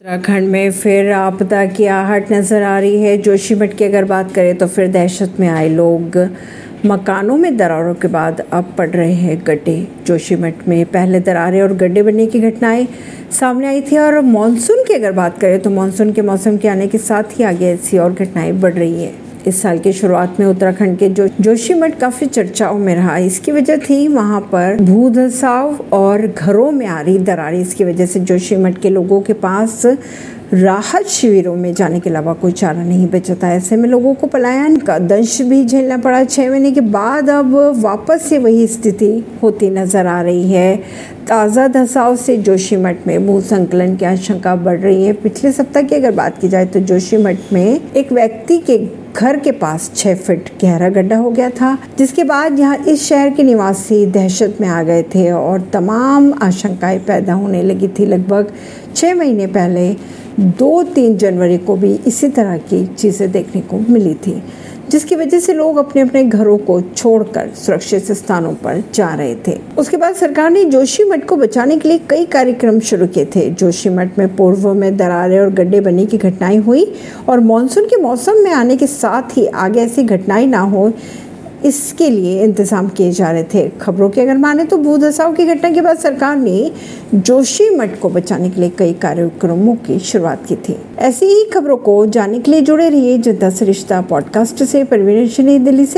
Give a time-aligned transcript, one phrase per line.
[0.00, 4.56] उत्तराखंड में फिर आपदा की आहट नज़र आ रही है। जोशीमठ की अगर बात करें
[4.58, 6.16] तो फिर दहशत में आए लोग।
[6.86, 9.76] मकानों में दरारों के बाद अब पड़ रहे हैं गड्ढे।
[10.06, 12.86] जोशीमठ में पहले दरारें और गड्ढे बनने की घटनाएँ
[13.32, 16.86] सामने आई थी और मानसून की अगर बात करें तो मानसून के मौसम के आने
[16.86, 19.12] के साथ ही आगे ऐसी और घटनाएँ बढ़ रही है।
[19.46, 23.76] इस साल की शुरुआत में उत्तराखंड के जो जोशीमठ काफ़ी चर्चाओं में रहा। इसकी वजह
[23.78, 28.78] थी वहाँ पर भू धसाव और घरों में आ रही दरारें। इसकी वजह से जोशीमठ
[28.78, 29.84] के लोगों के पास
[30.54, 34.26] राहत शिविरों में जाने के अलावा कोई चारा नहीं बचा था। ऐसे में लोगों को
[34.26, 39.12] पलायन का दंश भी झेलना पड़ा। छह महीने के बाद अब वापस से वही स्थिति
[39.42, 40.76] होती नज़र आ रही है।
[41.28, 45.94] ताज़ा धसाव से जोशीमठ में भू संकलन की आशंका बढ़ रही है। पिछले सप्ताह की
[45.94, 48.78] अगर बात की जाए तो जोशीमठ में एक व्यक्ति के
[49.16, 53.30] घर के पास छह फीट गहरा गड्ढा हो गया था, जिसके बाद यहाँ इस शहर
[53.30, 58.52] के निवासी दहशत में आ गए थे और तमाम आशंकाएँ पैदा होने लगी थी। लगभग
[58.96, 59.88] छह महीने पहले
[60.58, 64.42] दो तीन जनवरी को भी इसी तरह की चीज़ें देखने को मिली थी।
[64.94, 69.58] जिसकी वजह से लोग अपने अपने घरों को छोड़कर सुरक्षित स्थानों पर जा रहे थे।
[69.78, 73.48] उसके बाद सरकार ने जोशी मठ को बचाने के लिए कई कार्यक्रम शुरू किए थे।
[73.50, 76.84] जोशी मठ में पूर्व में दरारें और गड्ढे बनने की घटनाएँ हुई
[77.28, 80.92] और मानसून के मौसम में आने के साथ ही आगे ऐसी घटनाएँ ना हो
[81.64, 85.44] इसके लिए इंतज़ाम किए जा रहे थे। खबरों की अगर माने तो भू दसाव की
[85.46, 86.70] घटना के बाद सरकार ने
[87.14, 91.76] जोशी मठ को बचाने के लिए कई कार्यक्रमों की शुरुआत की थी। ऐसी ही खबरों
[91.76, 95.92] को जानने के लिए जुड़े रहिए जनता सरिश्ता पॉडकास्ट से। परवीन दिल्ली से।